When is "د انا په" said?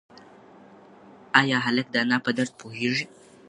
1.91-2.31